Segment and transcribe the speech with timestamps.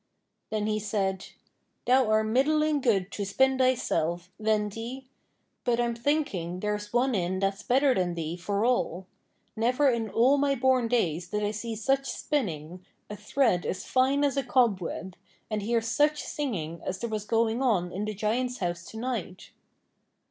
[0.49, 1.27] Then he said:
[1.85, 5.05] 'Thou are middling good to spin thyself, ven thie;
[5.63, 9.05] but I'm thinking there's one in that's better than thee, for all.
[9.55, 14.23] Never in all my born days did I see such spinning, a thread as fine
[14.23, 15.15] as a cobweb,
[15.51, 19.51] and hear such singing as there was going on in the Giant's house to night.'